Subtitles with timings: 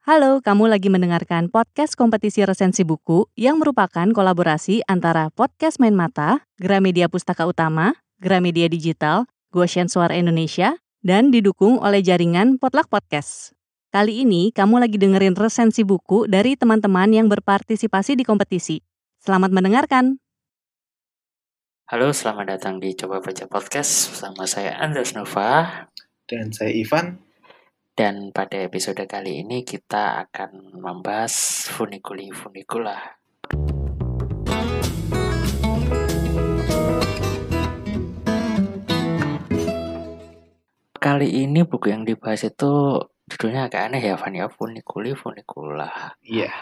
[0.00, 6.48] Halo, kamu lagi mendengarkan podcast kompetisi resensi buku yang merupakan kolaborasi antara Podcast Main Mata,
[6.56, 13.52] Gramedia Pustaka Utama, Gramedia Digital, Goshen Suara Indonesia, dan didukung oleh jaringan Potluck Podcast.
[13.92, 18.80] Kali ini kamu lagi dengerin resensi buku dari teman-teman yang berpartisipasi di kompetisi.
[19.20, 20.16] Selamat mendengarkan.
[21.92, 25.84] Halo, selamat datang di Coba Baca Podcast bersama saya Andres Nova.
[26.24, 27.29] Dan saya Ivan.
[27.94, 33.18] Dan pada episode kali ini kita akan membahas funiculi funicula.
[41.00, 46.12] Kali ini buku yang dibahas itu judulnya agak aneh ya, Van ya, funiculi funicula.
[46.20, 46.52] Iya.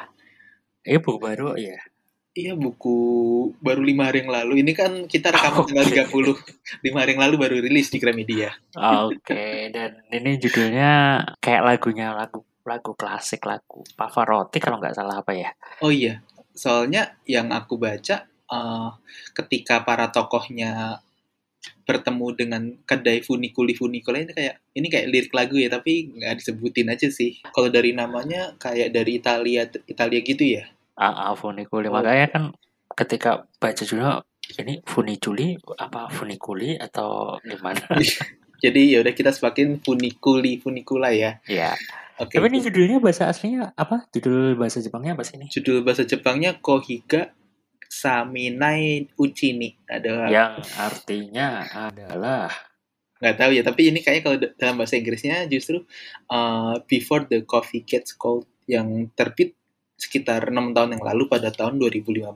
[0.86, 1.77] Ini buku baru ya.
[2.38, 2.98] Iya buku
[3.59, 4.62] baru lima hari yang lalu.
[4.62, 5.74] Ini kan kita rekaman Oke.
[5.74, 6.87] tanggal 30.
[6.87, 8.55] Lima hari yang lalu baru rilis di Gramedia.
[8.78, 10.91] Oke, dan ini judulnya
[11.42, 15.51] kayak lagunya lagu lagu klasik lagu Pavarotti kalau nggak salah apa ya?
[15.83, 16.23] Oh iya,
[16.55, 18.89] soalnya yang aku baca eh,
[19.34, 21.03] ketika para tokohnya
[21.83, 26.92] bertemu dengan kedai funikuli funikula ini kayak ini kayak lirik lagu ya tapi nggak disebutin
[26.94, 27.42] aja sih.
[27.50, 30.70] Kalau dari namanya kayak dari Italia Italia gitu ya.
[30.98, 31.86] Ah, ah, funiculi.
[31.86, 31.94] Oh.
[31.94, 32.42] Makanya kan
[32.98, 34.27] ketika baca judulnya
[34.58, 37.78] ini funiculi apa funiculi atau gimana?
[38.64, 41.38] Jadi ya udah kita sepakin funikuli funikula ya.
[41.46, 41.78] ya.
[42.19, 42.34] Oke.
[42.34, 44.10] Tapi ini judulnya bahasa aslinya apa?
[44.10, 45.46] Judul bahasa Jepangnya apa sih ini?
[45.46, 47.30] Judul bahasa Jepangnya Kohiga
[47.86, 49.78] Saminai Uchini.
[49.86, 52.50] Ada Yang artinya adalah
[53.19, 55.82] nggak tahu ya tapi ini kayaknya kalau da- dalam bahasa Inggrisnya justru
[56.30, 59.58] uh, Before the Coffee Gets Cold yang terbit
[59.98, 62.30] sekitar enam tahun yang lalu pada tahun 2015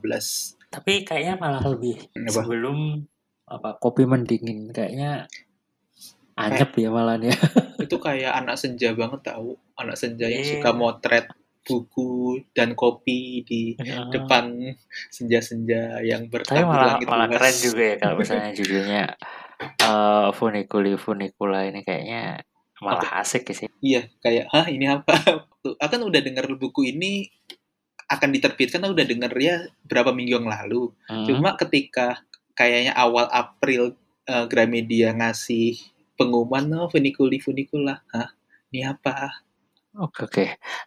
[0.68, 2.42] tapi kayaknya malah lebih Apa?
[2.42, 3.06] sebelum
[3.46, 5.30] apa kopi mendingin kayaknya
[6.34, 7.30] anyep ya malah ya.
[7.84, 10.58] itu kayak anak senja banget tahu anak senja yang Iya.
[10.58, 11.26] suka motret
[11.62, 14.10] buku dan kopi di Heeh.
[14.10, 14.74] depan
[15.08, 17.38] senja-senja yang Tapi malah malah Mas.
[17.38, 19.02] keren juga ya kalau misalnya judulnya
[19.62, 22.42] eh funiculi funicula ini kayaknya
[22.82, 23.70] malah asik sih.
[23.82, 25.14] Iya kayak hah ini apa
[25.62, 27.30] Tuh, aku kan udah denger buku ini
[28.10, 29.56] akan diterbitkan udah denger ya
[29.86, 31.26] berapa minggu yang lalu Hmm.
[31.28, 32.22] Cuma ketika
[32.56, 33.94] kayaknya awal April
[34.26, 35.76] eh, Gramedia ngasih
[36.16, 38.32] pengumuman no funiculi funicula, hah?
[38.72, 39.44] Ini apa?
[40.00, 40.44] Oke oke.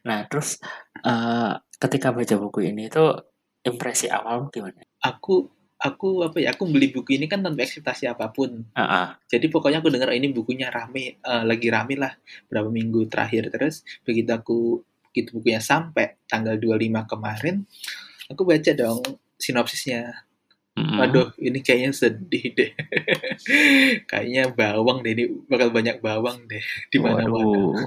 [0.07, 0.57] Nah terus
[1.05, 3.13] eh ketika baca buku ini tuh
[3.61, 4.81] impresi awal gimana?
[5.05, 5.49] Aku
[5.85, 6.57] aku apa ya?
[6.57, 8.65] Aku beli buku ini kan tanpa ekspektasi apa pun.
[8.73, 9.07] Ah, ah.
[9.29, 12.17] Jadi pokoknya aku dengar ini bukunya rame, eh, lagi rame lah
[12.49, 14.57] berapa minggu terakhir terus begitu aku
[15.13, 17.63] begitu bukunya sampai tanggal 25 kemarin,
[18.27, 18.99] aku baca dong
[19.39, 20.25] sinopsisnya.
[20.75, 20.99] Mm-mm.
[20.99, 22.71] Waduh, ini kayaknya sedih deh.
[24.11, 26.59] kayaknya bawang deh, ini bakal banyak bawang deh
[26.91, 27.79] di mana-mana.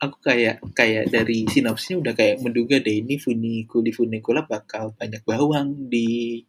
[0.00, 5.92] Aku kayak kayak dari sinopsisnya udah kayak menduga deh ini funiculi funicula bakal banyak bawang
[5.92, 6.40] di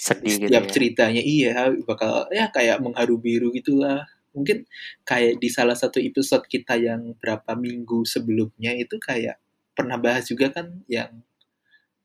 [0.00, 0.70] Sedih gitu setiap ya.
[0.70, 1.22] ceritanya.
[1.22, 1.54] Iya,
[1.84, 4.06] bakal ya kayak mengharu biru gitulah.
[4.30, 4.64] Mungkin
[5.02, 9.42] kayak di salah satu episode kita yang berapa minggu sebelumnya itu kayak
[9.74, 11.10] pernah bahas juga kan yang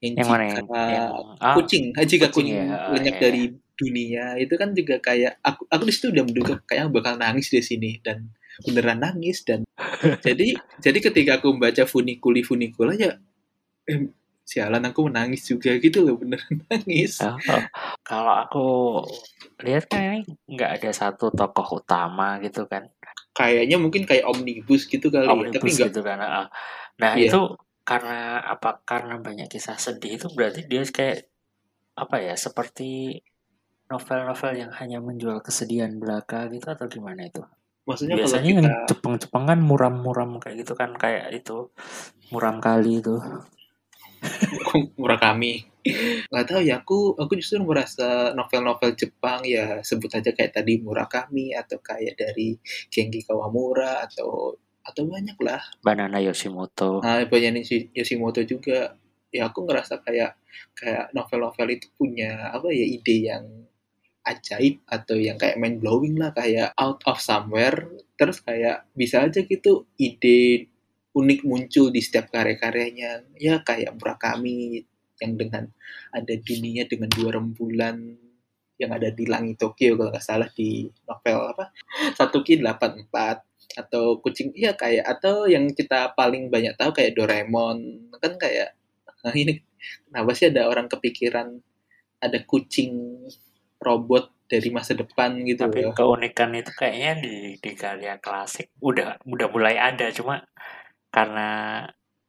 [0.04, 3.22] yang, Yang mana jika yang, ah, kucing, ah, jika kucing kucing ya, oh, lenyap iya,
[3.24, 3.44] dari
[3.76, 7.60] dunia itu kan juga kayak aku aku di situ udah menduga kayak bakal nangis di
[7.60, 8.32] sini dan
[8.64, 9.68] beneran nangis dan
[10.26, 13.20] jadi jadi ketika aku membaca funiculi funicula ya
[13.92, 14.08] eh,
[14.46, 17.64] sialan aku menangis juga gitu loh beneran nangis Oh, oh.
[18.06, 18.66] Kalau aku
[19.66, 22.86] lihat kan ini nggak ada satu tokoh utama gitu kan,
[23.34, 26.18] kayaknya mungkin kayak omnibus gitu kali ya tapi omnibus enggak gitu kan.
[26.22, 26.48] ah.
[27.02, 27.34] Nah Iya.
[27.34, 27.42] itu
[27.82, 28.86] karena apa?
[28.86, 31.26] Karena banyak kisah sedih itu berarti dia kayak
[31.98, 32.38] apa ya?
[32.38, 33.18] Seperti
[33.90, 37.42] novel-novel yang hanya menjual kesedihan belaka gitu atau gimana itu?
[37.86, 41.70] maksudnya kalau Biasanya yang kita Jepang-Jepang kan muram-muram kayak gitu kan kayak itu
[42.34, 43.22] muram kali itu.
[45.02, 45.76] Murakami
[46.34, 51.54] nggak tahu ya aku aku justru merasa novel-novel Jepang ya sebut aja kayak tadi Murakami
[51.54, 52.58] atau kayak dari
[52.90, 55.62] Genki Kawamura atau atau banyak lah.
[55.82, 57.02] Banana Yoshimoto.
[57.02, 58.94] nah banyak Yoshi- Yoshimoto juga.
[59.34, 60.38] Ya aku ngerasa kayak
[60.78, 63.46] kayak novel-novel itu punya apa ya ide yang
[64.26, 67.90] ajaib atau yang kayak mind blowing lah kayak out of somewhere.
[68.16, 70.70] Terus kayak bisa aja gitu ide
[71.16, 73.40] unik muncul di setiap karya-karyanya.
[73.40, 74.84] Ya kayak Murakami
[75.24, 75.64] yang dengan
[76.12, 78.20] ada dunia dengan dua rembulan
[78.76, 81.72] yang ada di langit Tokyo kalau nggak salah di novel apa?
[82.20, 83.08] Satu ki 84
[83.76, 88.12] atau kucing iya kayak atau yang kita paling banyak tahu kayak Doraemon.
[88.20, 88.76] Kan kayak
[89.24, 89.64] nah ini
[90.12, 91.58] kenapa sih ada orang kepikiran
[92.20, 93.24] ada kucing
[93.80, 95.94] robot dari masa depan gitu Tapi loh.
[95.98, 100.46] keunikan itu kayaknya di di karya klasik udah udah mulai ada cuma
[101.16, 101.50] karena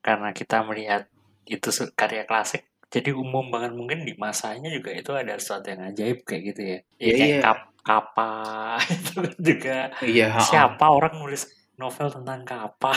[0.06, 1.02] karena kita melihat
[1.54, 1.68] itu
[2.00, 2.62] karya klasik
[2.94, 6.78] jadi umum banget mungkin di masanya juga itu ada sesuatu yang ajaib kayak gitu ya.
[7.02, 7.40] Ya Iya, kayak iya.
[7.44, 8.30] kap kapa
[8.98, 9.14] itu
[9.48, 11.42] juga Iya, siapa orang nulis
[11.80, 12.94] novel tentang kapa?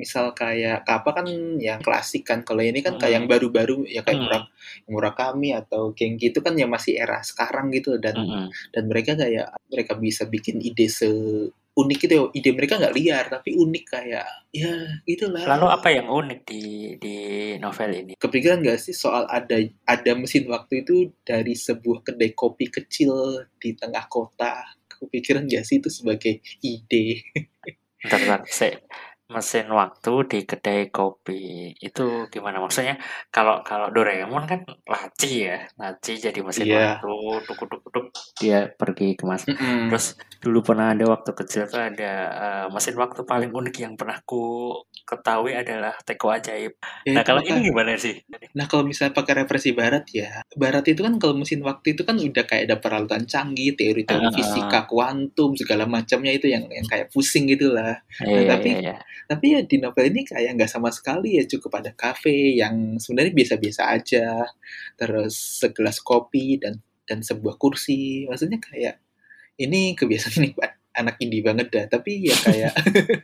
[0.00, 1.26] misal kayak apa kan
[1.60, 3.32] yang klasik kan kalau ini kan kayak yang Hmm.
[3.36, 4.24] baru-baru ya kayak Hmm.
[4.24, 4.44] Murak
[4.88, 8.48] Murakami atau geng gitu kan ya masih era sekarang gitu dan Mm-mm.
[8.72, 11.08] dan mereka kayak mereka bisa bikin ide se
[11.80, 14.72] unik gitu ya ide mereka nggak liar tapi unik kayak ya
[15.06, 16.62] gitulah Lalu apa yang unik di
[17.00, 17.16] di
[17.56, 18.12] novel ini?
[18.18, 19.56] kepikiran gak sih soal ada
[19.86, 25.78] ada mesin waktu itu dari sebuah kedai kopi kecil di tengah kota kepikiran gak sih
[25.80, 27.24] itu sebagai ide
[28.00, 28.40] Bentar, bentar.
[29.30, 31.40] Mesin waktu di kedai kopi
[31.72, 32.98] itu gimana maksudnya
[33.28, 36.98] kalau kalau Doraemon kan laci ya laci jadi mesin Iya.
[36.98, 37.14] waktu
[37.46, 38.06] tuk tuk tuk
[38.36, 39.86] dia pergi ke masa Mm-mm.
[39.86, 44.18] terus dulu pernah ada waktu kecil tuh ada eh, mesin waktu paling unik yang pernah
[44.20, 44.74] ku
[45.04, 48.18] ketahui adalah teko ajaib Ya, nah kalau ini gimana sih
[48.50, 52.18] Nah kalau misalnya pakai referensi barat ya, barat itu kan kalau mesin waktu itu kan
[52.18, 54.34] udah kayak ada peralatan canggih, teori-teori Ah.
[54.34, 58.02] fisika, kuantum, segala macamnya itu yang yang kayak pusing gitu lah.
[58.18, 58.94] Iya, tapi- iya, iya.
[59.26, 63.32] Tapi ya di novel ini kayak nggak sama sekali ya, cukup ada kafe yang sebenarnya
[63.34, 64.26] biasa-biasa aja,
[64.96, 68.24] terus segelas kopi dan dan sebuah kursi.
[68.30, 69.02] Maksudnya kayak
[69.60, 71.84] ini kebiasaan nih Pak, anak indie banget dah.
[71.90, 72.74] Tapi ya kayak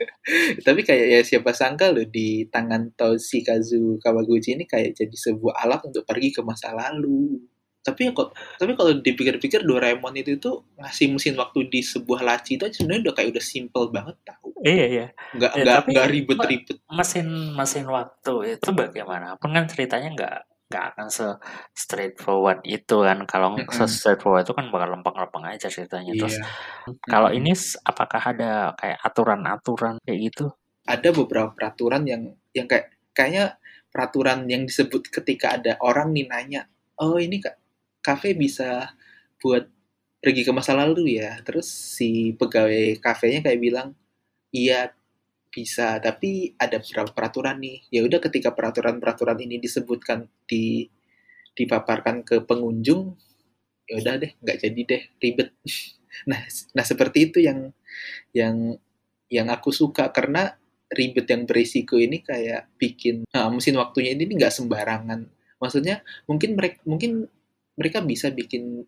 [0.66, 5.80] tapi kayak ya siapa sangka loh di tangan Toshikazu Kawaguchi ini kayak jadi sebuah alat
[5.88, 7.40] untuk pergi ke masa lalu.
[7.86, 12.58] Tapi ya kok tapi kalau dipikir-pikir Doraemon itu tuh ngasih mesin waktu di sebuah laci
[12.58, 14.50] itu sebenarnya udah kayak udah simple banget tahu.
[14.66, 16.76] iya iya Nggak Ya, nggak nggak ribet-ribet.
[16.90, 20.36] mesin mesin waktu itu bagaimana pun kan ceritanya nggak
[20.66, 21.26] nggak akan se
[21.72, 23.70] straightforward itu kan kalau Mm-mm.
[23.70, 26.46] se straightforward itu kan bakal lempeng-lempeng aja ceritanya terus Iya.
[27.06, 27.38] kalau Mm-mm.
[27.38, 27.52] ini
[27.84, 30.50] apakah ada kayak aturan-aturan kayak gitu
[30.86, 33.58] ada beberapa peraturan yang yang kayak kayaknya
[33.90, 36.62] peraturan yang disebut ketika ada orang nih nanya,
[37.00, 37.56] "Oh, ini Kak,
[38.06, 38.94] kafe bisa
[39.42, 39.66] buat
[40.22, 43.88] pergi ke masa lalu ya?" Terus si pegawai kafenya kayak bilang,
[44.54, 44.94] "Iya,
[45.50, 50.86] bisa, tapi ada beberapa peraturan nih." Ya udah ketika peraturan-peraturan ini disebutkan di
[51.56, 53.16] dipaparkan ke pengunjung,
[53.88, 55.50] ya udah deh, nggak jadi deh, ribet.
[56.24, 56.40] Nah,
[56.72, 57.76] nah seperti itu yang
[58.32, 58.72] yang
[59.28, 60.56] yang aku suka karena
[60.88, 65.28] ribet yang berisiko ini kayak bikin nah, mesin waktunya ini nggak sembarangan.
[65.60, 67.28] Maksudnya mungkin mereka mungkin
[67.76, 68.84] mereka bisa bikin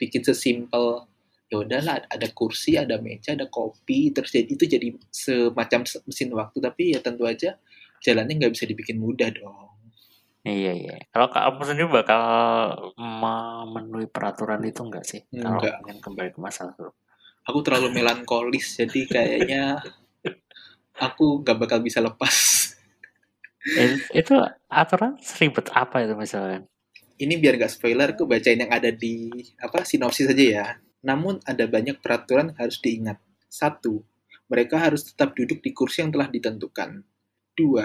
[0.00, 1.04] bikin sesimpel
[1.50, 6.30] ya udahlah ada kursi, ada meja, ada kopi, terus jadi itu jadi semacam se- mesin
[6.30, 6.62] waktu.
[6.62, 7.58] Tapi ya tentu aja
[8.00, 9.68] jalannya nggak bisa dibikin mudah dong.
[10.46, 10.94] iya iya.
[11.12, 12.22] Kalau kamu sendiri bakal
[12.96, 15.20] memenuhi peraturan itu enggak sih?
[15.36, 16.88] Kalau ingin kembali ke masa lalu.
[17.44, 19.62] Aku terlalu melankolis jadi kayaknya
[20.96, 22.36] aku nggak bakal bisa lepas.
[23.60, 24.32] It- itu
[24.72, 26.64] aturan seribet apa itu misalnya
[27.20, 29.28] ini biar gak spoiler, aku bacain yang ada di
[29.60, 30.66] apa sinopsis aja ya.
[31.04, 33.20] Namun ada banyak peraturan harus diingat.
[33.44, 34.00] Satu,
[34.48, 37.04] mereka harus tetap duduk di kursi yang telah ditentukan.
[37.52, 37.84] Dua,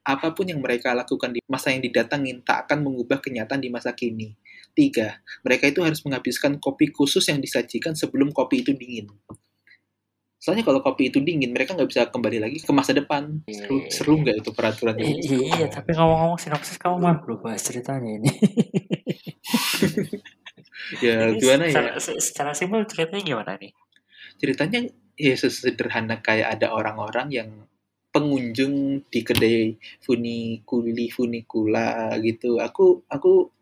[0.00, 3.92] apa pun yang mereka lakukan di masa yang didatangin tak akan mengubah kenyataan di masa
[3.92, 4.32] kini.
[4.72, 9.12] Tiga, mereka itu harus menghabiskan kopi khusus yang disajikan sebelum kopi itu dingin.
[10.40, 13.44] Soalnya kalau kopi itu dingin, mereka nggak bisa kembali lagi ke masa depan.
[13.44, 13.90] Seru, Iya.
[13.92, 15.04] seru nggak itu peraturannya?
[15.04, 15.20] I-
[15.52, 18.30] iya tapi ngomong-ngomong sinopsis kamu mah belum bahas ceritanya ini
[21.04, 21.70] Ya Ini gimana ya?
[21.70, 23.72] secara, se- secara simpel ceritanya gimana nih
[24.40, 24.80] ceritanya
[25.14, 27.50] ya sesederhana kayak ada orang-orang yang
[28.10, 33.52] pengunjung di kedai funikuli funikula gitu aku aku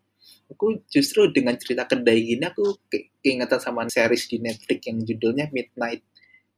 [0.47, 5.51] aku justru dengan cerita kedai gini aku ke- keingetan sama series di Netflix yang judulnya
[5.51, 6.01] Midnight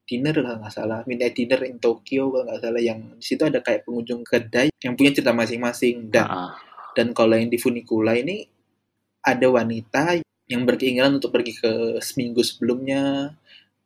[0.06, 1.00] Dinner kalau nggak salah.
[1.08, 2.82] Midnight Dinner in Tokyo kalau nggak salah.
[2.82, 6.12] Yang di situ ada kayak pengunjung kedai yang punya cerita masing-masing.
[6.12, 6.54] Dan Ah,
[6.98, 8.44] dan kalau yang di funikula ini
[9.24, 10.20] ada wanita
[10.52, 11.72] yang berkeinginan untuk pergi ke
[12.04, 13.32] seminggu sebelumnya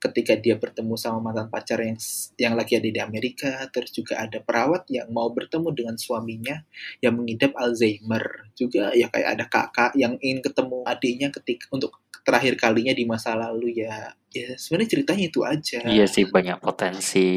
[0.10, 1.98] ketika dia bertemu sama mantan pacar yang
[2.38, 6.62] yang lagi ada di Amerika terus juga ada perawat yang mau bertemu dengan suaminya
[7.02, 8.52] yang mengidap Alzheimer.
[8.54, 13.34] Juga ya kayak ada kakak yang ingin ketemu adiknya ketika untuk terakhir kalinya di masa
[13.38, 14.14] lalu ya.
[14.36, 15.80] Ya sebenarnya ceritanya itu aja.
[15.86, 17.28] Iya sih banyak potensi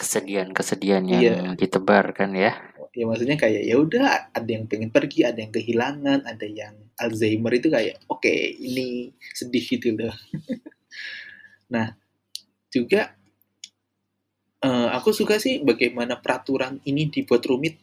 [0.00, 1.36] kesedihan-kesedihan yang Iya.
[1.60, 2.52] ditebarkan ya.
[2.90, 7.54] Ya maksudnya kayak ya udah ada yang pengen pergi ada yang kehilangan ada yang Alzheimer
[7.54, 10.10] itu kayak oke ini sedih gitu loh
[11.70, 11.94] nah
[12.68, 13.14] juga
[14.60, 17.78] eh, aku suka sih bagaimana peraturan ini dibuat rumit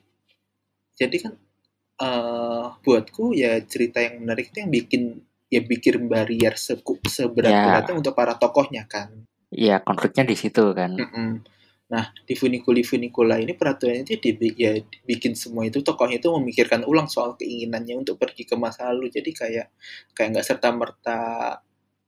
[0.97, 1.33] jadi kan
[1.97, 5.03] eh buatku ya cerita yang menarik itu yang bikin
[5.49, 11.41] ya bikin barrier seku- seberat-beratnya untuk para tokohnya kan Iya konfliknya di situ kan Mm-mm.
[11.87, 14.75] Nah, di Funiculi Funicula ini peraturannya itu dibi ya
[15.07, 19.07] bikin semua itu tokohnya itu memikirkan ulang soal keinginannya untuk pergi ke masa lalu.
[19.07, 19.71] Jadi kayak
[20.11, 21.19] kayak nggak serta merta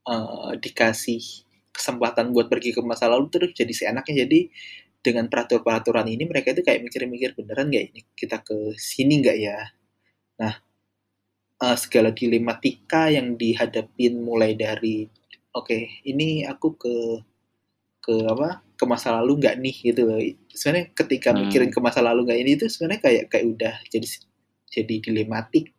[0.03, 1.23] uh, dikasih
[1.71, 4.25] kesempatan buat pergi ke masa lalu terus jadi seenaknya.
[4.27, 4.49] Jadi
[4.99, 9.57] dengan peraturan-peraturan ini mereka itu kayak mikir-mikir beneran nggak ini kita ke sini nggak ya?
[10.39, 10.53] Nah,
[11.63, 15.07] uh, segala dilematika yang dihadapin mulai dari
[15.53, 16.95] oke okay, ini aku ke
[17.99, 20.19] ke apa ke masa lalu nggak nih gitu loh
[20.55, 21.39] sebenarnya ketika hmm.
[21.45, 24.07] mikirin ke masa lalu nggak ini itu sebenarnya kayak kayak udah jadi
[24.71, 25.75] jadi dilematik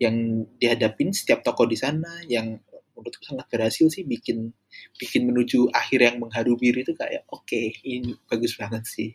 [0.00, 2.60] yang dihadapin setiap toko di sana yang
[2.96, 4.50] menurutku sangat berhasil sih bikin
[4.96, 9.12] bikin menuju akhir yang mengharu biru itu kayak oke okay, ini bagus banget sih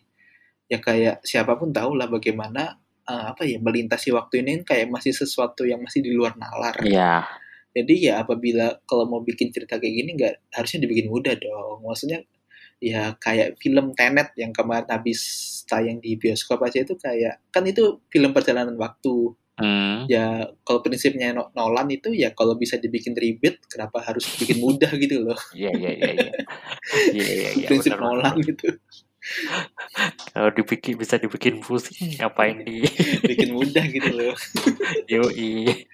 [0.72, 2.80] ya kayak siapa pun tahu lah bagaimana
[3.12, 6.80] uh, apa ya melintasi waktu ini kayak masih sesuatu yang masih di luar nalar.
[6.80, 7.28] Iya.
[7.72, 11.84] Jadi ya apabila kalau mau bikin cerita kayak gini nggak harusnya dibikin mudah dong.
[11.84, 12.24] Maksudnya
[12.82, 15.22] ya kayak film Tenet yang kemarin habis
[15.70, 19.36] tayang di bioskop aja itu kayak kan itu film perjalanan waktu.
[19.60, 20.08] Hmm.
[20.08, 25.28] Ya kalau prinsipnya Nolan itu ya kalau bisa dibikin ribet kenapa harus bikin mudah gitu
[25.28, 25.40] loh.
[25.52, 26.32] Iya iya iya iya.
[27.12, 27.68] Iya iya iya.
[27.68, 28.48] Prinsip bener, Nolan bener.
[28.48, 28.68] gitu.
[30.34, 32.82] Kalau dibikin bisa dibikin pusing ngapain di
[33.30, 34.36] bikin mudah gitu loh.
[35.12, 35.86] Yoi.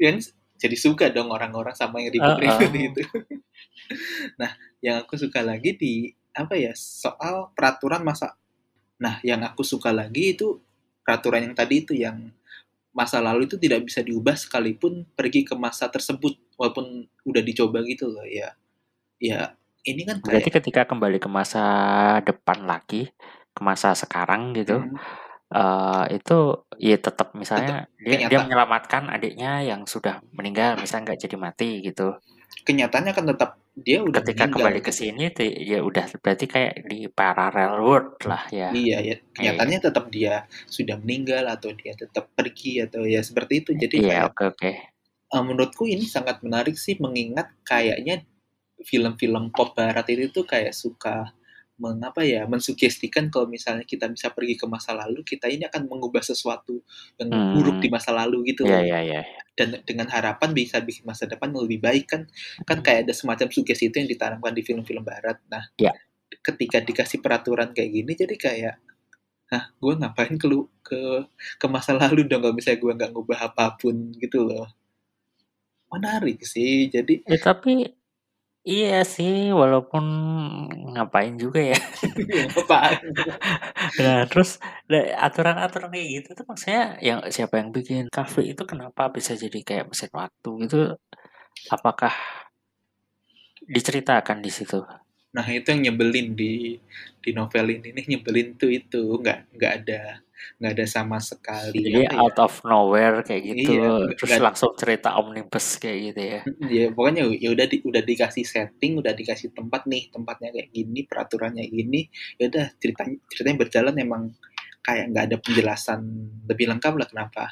[0.00, 2.86] Yang jadi suka dong orang-orang sama yang ribet-ribet uh, uh.
[2.88, 3.02] itu.
[4.40, 8.38] nah, yang aku suka lagi di apa ya soal peraturan masa.
[9.02, 10.62] Nah, yang aku suka lagi itu
[11.02, 12.30] peraturan yang tadi itu yang
[12.92, 18.12] masa lalu itu tidak bisa diubah sekalipun pergi ke masa tersebut walaupun udah dicoba gitu
[18.12, 18.52] loh ya.
[19.22, 19.54] Ya,
[19.88, 20.28] ini kan kayak...
[20.28, 21.64] Berarti ketika kembali ke masa
[22.26, 23.08] depan lagi,
[23.54, 24.82] ke masa sekarang gitu.
[24.82, 24.98] Hmm
[25.52, 31.20] uh, itu ya tetap misalnya tetap dia, dia menyelamatkan adiknya yang sudah meninggal misalnya nggak
[31.28, 32.16] jadi mati gitu
[32.60, 34.56] kenyataannya kan tetap dia udah ketika meninggal.
[34.60, 35.32] kembali ke sini
[35.64, 41.00] ya udah berarti kayak di parallel world lah ya iya ya kenyataannya tetap dia sudah
[41.00, 44.92] meninggal atau dia tetap pergi atau ya seperti itu jadi iya oke oke okay.
[45.32, 48.28] uh, menurutku ini sangat menarik sih mengingat kayaknya
[48.84, 51.32] film-film pop barat itu tuh kayak suka
[51.82, 56.22] mengapa ya mensugestikan kalau misalnya kita bisa pergi ke masa lalu kita ini akan mengubah
[56.22, 56.78] sesuatu
[57.18, 57.58] yang hmm.
[57.58, 59.24] buruk di masa lalu gitu yeah, yeah, yeah.
[59.58, 62.22] dan dengan harapan bisa bikin masa depan lebih baik kan
[62.62, 65.98] kan kayak ada semacam sugesti itu yang ditanamkan di film-film barat nah yeah.
[66.46, 68.74] ketika dikasih peraturan kayak gini jadi kayak
[69.50, 70.46] nah gue ngapain ke
[70.86, 71.00] ke
[71.58, 74.70] ke masa lalu dong kalau misalnya gue nggak ngubah apa pun gitu loh
[75.92, 77.84] menarik sih jadi ya, tapi
[78.70, 80.04] Iya sih, walaupun
[80.94, 81.78] ngapain juga ya.
[82.54, 82.98] Ngapain.
[84.02, 84.50] Nah, terus
[85.26, 89.84] aturan-aturan kayak gitu tuh maksudnya yang siapa yang bikin kafe itu kenapa bisa jadi kayak
[89.90, 90.76] mesin waktu gitu?
[91.74, 92.14] Apakah
[93.74, 94.78] diceritakan di situ?
[95.32, 96.76] Nah, itu yang nyebelin di
[97.22, 99.20] di novel ini nih nyebelin tuh itu.
[99.20, 100.02] Nggak nggak ada
[100.58, 102.18] nggak ada sama sekali jadi ya?
[102.18, 106.40] out of nowhere kayak gitu iya, terus gak, langsung cerita omnibus kayak gitu ya.
[106.66, 111.06] Ya pokoknya ya udah di, udah dikasih setting udah dikasih tempat nih tempatnya kayak gini
[111.06, 114.22] peraturannya gini ya udah ceritanya ceritanya berjalan emang
[114.82, 116.00] kayak nggak ada penjelasan
[116.50, 117.44] lebih lengkap lah kenapa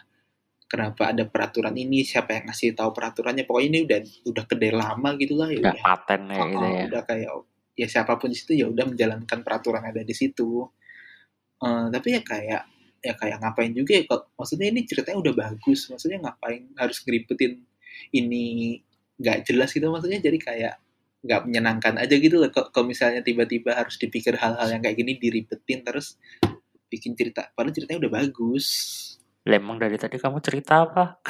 [0.70, 3.98] kenapa ada peraturan ini siapa yang ngasih tahu peraturannya pokoknya ini udah
[4.34, 6.84] udah kedai lama gitu lah ya udah paten ya, oh, gitu ya.
[6.90, 7.30] udah kayak
[7.80, 10.68] ya siapa pun di situ ya udah menjalankan peraturan ada di situ.
[11.60, 12.62] Uh, tapi ya kayak
[13.00, 17.64] ya kayak ngapain juga ya kok maksudnya ini ceritanya udah bagus maksudnya ngapain harus ngeribetin
[18.12, 18.76] ini
[19.16, 20.74] nggak jelas gitu maksudnya jadi kayak
[21.20, 25.84] nggak menyenangkan aja gitu loh kalau misalnya tiba-tiba harus dipikir hal-hal yang kayak gini diribetin
[25.84, 26.16] terus
[26.88, 28.66] bikin cerita padahal ceritanya udah bagus.
[29.48, 31.20] Lemong dari tadi kamu cerita apa?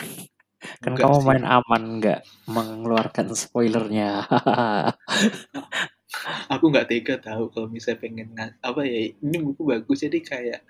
[0.82, 1.26] Kan Enggak kamu sih.
[1.26, 4.28] main aman nggak mengeluarkan spoilernya
[6.52, 8.28] aku nggak tega tahu kalau misalnya pengen
[8.60, 10.60] apa ya ini buku bagus jadi kayak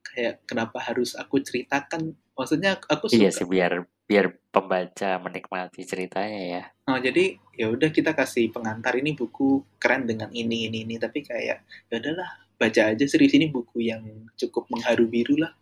[0.00, 2.16] kayak kenapa harus aku ceritakan?
[2.34, 3.20] Maksudnya aku iya suka.
[3.20, 3.72] iya sih biar
[4.10, 6.62] biar pembaca menikmati ceritanya ya.
[6.90, 11.22] Oh jadi ya udah kita kasih pengantar ini buku keren dengan ini ini ini tapi
[11.22, 12.26] kayak ya udahlah
[12.56, 14.02] baca aja serius ini buku yang
[14.34, 15.52] cukup mengharu biru lah.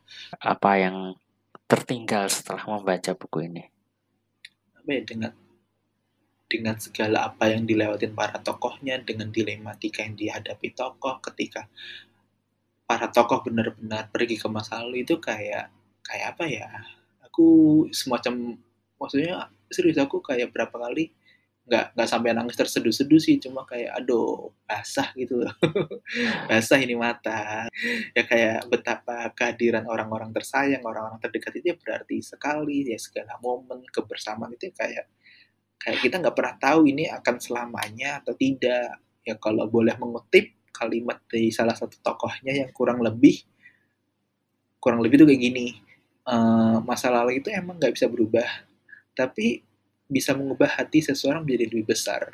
[0.41, 0.97] Apa yang
[1.69, 3.65] tertinggal setelah membaca buku ini?
[4.81, 5.33] Apa ya dengan
[6.49, 11.69] dengan segala apa yang dilewatin para tokohnya dengan dilematika yang dihadapi tokoh ketika
[12.89, 15.69] para tokoh benar-benar pergi ke masa lalu itu kayak
[16.09, 16.69] kayak apa ya?
[17.29, 18.57] Aku semacam
[18.97, 21.13] maksudnya serius aku kayak berapa kali
[21.69, 25.45] nggak nggak sampai nangis terseduh-seduh sih cuma kayak aduh basah gitu
[26.49, 27.69] basah ini mata.
[28.17, 33.85] Ya kayak betapa kehadiran orang-orang tersayang orang-orang terdekat itu ya berarti sekali ya segala momen
[33.93, 35.13] kebersamaan itu kayak
[35.79, 39.01] kayak kita nggak pernah tahu ini akan selamanya atau tidak.
[39.23, 43.43] Ya kalau boleh mengutip kalimat dari salah satu tokohnya yang kurang lebih
[44.79, 45.75] kurang lebih tuh kayak gini
[46.31, 48.47] uh, masa lalu itu emang nggak bisa berubah
[49.13, 49.67] tapi
[50.09, 52.31] bisa mengubah hati seseorang menjadi lebih besar